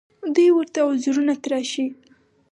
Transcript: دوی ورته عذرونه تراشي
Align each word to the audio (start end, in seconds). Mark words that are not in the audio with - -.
دوی 0.33 0.49
ورته 0.53 0.79
عذرونه 0.89 1.33
تراشي 1.43 1.85